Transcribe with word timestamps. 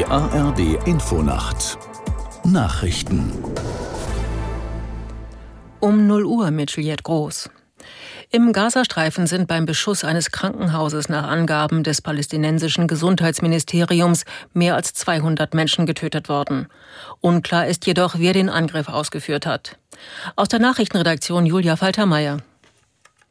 Die 0.00 0.06
ARD 0.06 0.86
Infonacht 0.86 1.76
Nachrichten 2.42 3.34
um 5.80 6.06
0 6.06 6.24
Uhr 6.24 6.50
mit 6.50 6.70
Juliette 6.70 7.02
Groß. 7.02 7.50
Im 8.30 8.54
Gazastreifen 8.54 9.26
sind 9.26 9.46
beim 9.46 9.66
Beschuss 9.66 10.02
eines 10.02 10.30
Krankenhauses 10.30 11.10
nach 11.10 11.28
Angaben 11.28 11.82
des 11.82 12.00
palästinensischen 12.00 12.88
Gesundheitsministeriums 12.88 14.24
mehr 14.54 14.74
als 14.74 14.94
200 14.94 15.52
Menschen 15.52 15.84
getötet 15.84 16.30
worden. 16.30 16.68
Unklar 17.20 17.66
ist 17.66 17.84
jedoch, 17.84 18.14
wer 18.16 18.32
den 18.32 18.48
Angriff 18.48 18.88
ausgeführt 18.88 19.44
hat. 19.44 19.76
Aus 20.34 20.48
der 20.48 20.60
Nachrichtenredaktion 20.60 21.44
Julia 21.44 21.76
Faltermeier. 21.76 22.38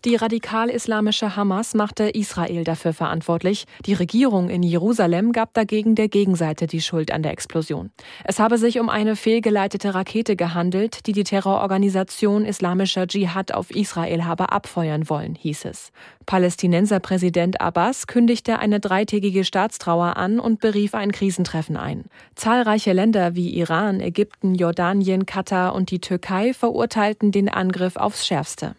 Die 0.05 0.15
radikal-islamische 0.15 1.35
Hamas 1.35 1.73
machte 1.73 2.07
Israel 2.07 2.63
dafür 2.63 2.93
verantwortlich. 2.93 3.65
Die 3.85 3.93
Regierung 3.93 4.49
in 4.49 4.63
Jerusalem 4.63 5.33
gab 5.33 5.53
dagegen 5.53 5.93
der 5.95 6.07
Gegenseite 6.07 6.67
die 6.67 6.79
Schuld 6.79 7.11
an 7.11 7.21
der 7.21 7.33
Explosion. 7.33 7.91
Es 8.23 8.39
habe 8.39 8.57
sich 8.57 8.79
um 8.79 8.87
eine 8.87 9.17
fehlgeleitete 9.17 9.93
Rakete 9.93 10.37
gehandelt, 10.37 11.05
die 11.05 11.11
die 11.11 11.25
Terrororganisation 11.25 12.45
Islamischer 12.45 13.07
Dschihad 13.07 13.53
auf 13.53 13.71
Israel 13.71 14.23
habe 14.23 14.53
abfeuern 14.53 15.09
wollen, 15.09 15.35
hieß 15.35 15.65
es. 15.65 15.91
Palästinenser 16.25 17.01
Präsident 17.01 17.59
Abbas 17.59 18.07
kündigte 18.07 18.57
eine 18.59 18.79
dreitägige 18.79 19.43
Staatstrauer 19.43 20.15
an 20.15 20.39
und 20.39 20.61
berief 20.61 20.93
ein 20.93 21.11
Krisentreffen 21.11 21.75
ein. 21.75 22.05
Zahlreiche 22.35 22.93
Länder 22.93 23.35
wie 23.35 23.49
Iran, 23.49 23.99
Ägypten, 23.99 24.55
Jordanien, 24.55 25.25
Katar 25.25 25.75
und 25.75 25.91
die 25.91 25.99
Türkei 25.99 26.53
verurteilten 26.53 27.33
den 27.33 27.49
Angriff 27.49 27.97
aufs 27.97 28.25
schärfste. 28.25 28.75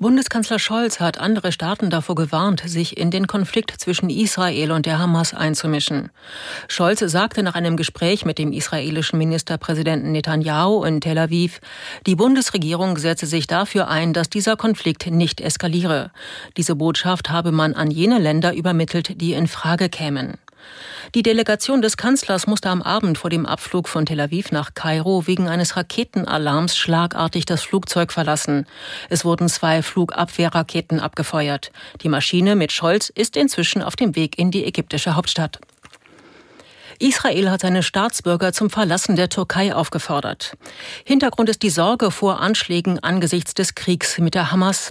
Bundeskanzler 0.00 0.60
Scholz 0.60 1.00
hat 1.00 1.18
andere 1.18 1.50
Staaten 1.50 1.90
davor 1.90 2.14
gewarnt, 2.14 2.62
sich 2.64 2.96
in 2.96 3.10
den 3.10 3.26
Konflikt 3.26 3.72
zwischen 3.80 4.10
Israel 4.10 4.70
und 4.70 4.86
der 4.86 5.00
Hamas 5.00 5.34
einzumischen. 5.34 6.10
Scholz 6.68 7.00
sagte 7.00 7.42
nach 7.42 7.56
einem 7.56 7.76
Gespräch 7.76 8.24
mit 8.24 8.38
dem 8.38 8.52
israelischen 8.52 9.18
Ministerpräsidenten 9.18 10.12
Netanyahu 10.12 10.84
in 10.84 11.00
Tel 11.00 11.18
Aviv, 11.18 11.60
die 12.06 12.14
Bundesregierung 12.14 12.96
setze 12.96 13.26
sich 13.26 13.48
dafür 13.48 13.88
ein, 13.88 14.12
dass 14.12 14.30
dieser 14.30 14.56
Konflikt 14.56 15.08
nicht 15.10 15.40
eskaliere. 15.40 16.12
Diese 16.56 16.76
Botschaft 16.76 17.30
habe 17.30 17.50
man 17.50 17.74
an 17.74 17.90
jene 17.90 18.20
Länder 18.20 18.54
übermittelt, 18.54 19.20
die 19.20 19.32
in 19.32 19.48
Frage 19.48 19.88
kämen. 19.88 20.38
Die 21.14 21.22
Delegation 21.22 21.80
des 21.80 21.96
Kanzlers 21.96 22.46
musste 22.46 22.68
am 22.68 22.82
Abend 22.82 23.18
vor 23.18 23.30
dem 23.30 23.46
Abflug 23.46 23.88
von 23.88 24.06
Tel 24.06 24.20
Aviv 24.20 24.52
nach 24.52 24.74
Kairo 24.74 25.26
wegen 25.26 25.48
eines 25.48 25.76
Raketenalarms 25.76 26.76
schlagartig 26.76 27.46
das 27.46 27.62
Flugzeug 27.62 28.12
verlassen. 28.12 28.66
Es 29.08 29.24
wurden 29.24 29.48
zwei 29.48 29.82
Flugabwehrraketen 29.82 31.00
abgefeuert. 31.00 31.72
Die 32.02 32.08
Maschine 32.08 32.56
mit 32.56 32.72
Scholz 32.72 33.08
ist 33.08 33.36
inzwischen 33.36 33.82
auf 33.82 33.96
dem 33.96 34.16
Weg 34.16 34.38
in 34.38 34.50
die 34.50 34.64
ägyptische 34.64 35.16
Hauptstadt. 35.16 35.58
Israel 36.98 37.50
hat 37.50 37.60
seine 37.60 37.84
Staatsbürger 37.84 38.52
zum 38.52 38.70
Verlassen 38.70 39.14
der 39.14 39.28
Türkei 39.28 39.72
aufgefordert. 39.72 40.56
Hintergrund 41.04 41.48
ist 41.48 41.62
die 41.62 41.70
Sorge 41.70 42.10
vor 42.10 42.40
Anschlägen 42.40 42.98
angesichts 42.98 43.54
des 43.54 43.76
Kriegs 43.76 44.18
mit 44.18 44.34
der 44.34 44.50
Hamas. 44.50 44.90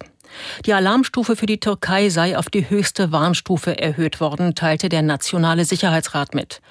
Die 0.65 0.73
Alarmstufe 0.73 1.35
für 1.35 1.45
die 1.45 1.59
Türkei 1.59 2.09
sei 2.09 2.37
auf 2.37 2.49
die 2.49 2.69
höchste 2.69 3.11
Warnstufe 3.11 3.77
erhöht 3.79 4.19
worden, 4.19 4.55
teilte 4.55 4.89
der 4.89 5.01
Nationale 5.01 5.65
Sicherheitsrat 5.65 6.35
mit. 6.35 6.61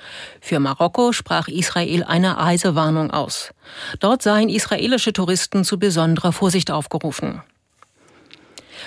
Für 0.41 0.61
Marokko 0.61 1.13
sprach 1.13 1.49
Israel 1.49 2.05
eine 2.05 2.37
Reisewarnung 2.37 3.11
aus. 3.11 3.53
Dort 4.01 4.23
seien 4.23 4.49
israelische 4.49 5.13
Touristen 5.13 5.65
zu 5.65 5.79
besonderer 5.79 6.33
Vorsicht 6.33 6.71
aufgerufen. 6.71 7.43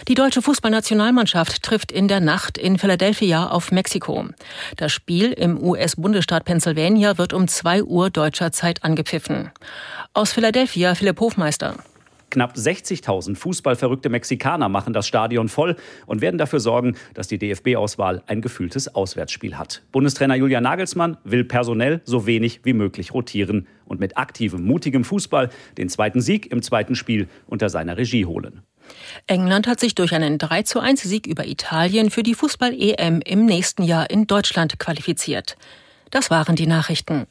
Die 0.07 0.13
deutsche 0.13 0.41
Fußballnationalmannschaft 0.41 1.61
trifft 1.63 1.91
in 1.91 2.07
der 2.07 2.19
Nacht 2.19 2.57
in 2.57 2.77
Philadelphia 2.77 3.47
auf 3.47 3.71
Mexiko. 3.71 4.27
Das 4.77 4.91
Spiel 4.91 5.31
im 5.33 5.61
US-Bundesstaat 5.61 6.45
Pennsylvania 6.45 7.17
wird 7.17 7.33
um 7.33 7.47
2 7.47 7.83
Uhr 7.83 8.09
deutscher 8.09 8.51
Zeit 8.51 8.83
angepfiffen. 8.83 9.51
Aus 10.13 10.31
Philadelphia 10.31 10.95
Philipp 10.95 11.19
Hofmeister. 11.19 11.75
Knapp 12.29 12.55
60.000 12.55 13.35
fußballverrückte 13.35 14.09
Mexikaner 14.09 14.69
machen 14.69 14.93
das 14.93 15.07
Stadion 15.07 15.49
voll 15.49 15.75
und 16.05 16.21
werden 16.21 16.37
dafür 16.37 16.59
sorgen, 16.59 16.95
dass 17.13 17.27
die 17.27 17.37
DFB-Auswahl 17.37 18.23
ein 18.27 18.41
gefühltes 18.41 18.93
Auswärtsspiel 18.95 19.57
hat. 19.57 19.81
Bundestrainer 19.91 20.35
Julian 20.35 20.63
Nagelsmann 20.63 21.17
will 21.23 21.43
personell 21.43 22.01
so 22.05 22.25
wenig 22.25 22.61
wie 22.63 22.73
möglich 22.73 23.13
rotieren 23.13 23.67
und 23.85 23.99
mit 23.99 24.17
aktivem, 24.17 24.65
mutigem 24.65 25.03
Fußball 25.03 25.49
den 25.77 25.89
zweiten 25.89 26.21
Sieg 26.21 26.51
im 26.51 26.61
zweiten 26.61 26.95
Spiel 26.95 27.27
unter 27.47 27.69
seiner 27.69 27.97
Regie 27.97 28.25
holen. 28.25 28.61
England 29.27 29.67
hat 29.67 29.79
sich 29.79 29.95
durch 29.95 30.13
einen 30.13 30.37
3 30.37 30.63
zu 30.63 30.79
1 30.79 31.01
Sieg 31.01 31.27
über 31.27 31.45
Italien 31.45 32.09
für 32.09 32.23
die 32.23 32.33
Fußball-EM 32.33 33.21
im 33.21 33.45
nächsten 33.45 33.83
Jahr 33.83 34.09
in 34.09 34.27
Deutschland 34.27 34.79
qualifiziert. 34.79 35.57
Das 36.11 36.31
waren 36.31 36.55
die 36.55 36.67
Nachrichten. 36.67 37.27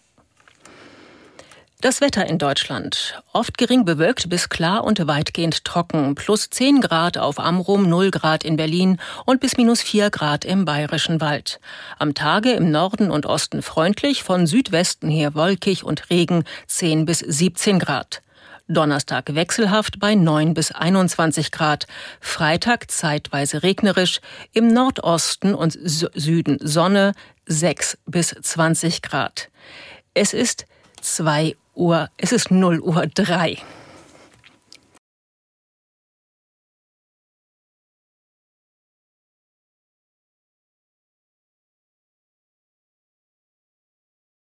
Das 1.80 2.00
Wetter 2.00 2.26
in 2.26 2.38
Deutschland. 2.38 3.22
Oft 3.32 3.56
gering 3.56 3.84
bewölkt 3.84 4.28
bis 4.28 4.48
klar 4.48 4.82
und 4.82 5.06
weitgehend 5.06 5.64
trocken. 5.64 6.16
Plus 6.16 6.50
10 6.50 6.80
Grad 6.80 7.18
auf 7.18 7.38
Amrum, 7.38 7.88
0 7.88 8.10
Grad 8.10 8.42
in 8.42 8.56
Berlin 8.56 8.98
und 9.26 9.38
bis 9.38 9.56
minus 9.56 9.80
4 9.82 10.10
Grad 10.10 10.44
im 10.44 10.64
Bayerischen 10.64 11.20
Wald. 11.20 11.60
Am 12.00 12.14
Tage 12.14 12.50
im 12.50 12.72
Norden 12.72 13.12
und 13.12 13.26
Osten 13.26 13.62
freundlich, 13.62 14.24
von 14.24 14.48
Südwesten 14.48 15.08
her 15.08 15.36
wolkig 15.36 15.84
und 15.84 16.10
Regen 16.10 16.42
10 16.66 17.04
bis 17.04 17.20
17 17.20 17.78
Grad. 17.78 18.22
Donnerstag 18.66 19.36
wechselhaft 19.36 20.00
bei 20.00 20.16
9 20.16 20.54
bis 20.54 20.72
21 20.72 21.52
Grad. 21.52 21.86
Freitag 22.20 22.90
zeitweise 22.90 23.62
regnerisch. 23.62 24.20
Im 24.52 24.66
Nordosten 24.66 25.54
und 25.54 25.78
Süden 25.80 26.58
Sonne 26.60 27.12
6 27.46 27.98
bis 28.04 28.30
20 28.30 29.00
Grad. 29.00 29.48
Es 30.12 30.34
ist 30.34 30.66
2 31.02 31.54
Uhr, 31.78 32.08
es 32.16 32.32
ist 32.32 32.50
0 32.50 32.80
Uhr 32.80 33.06
3. 33.06 33.56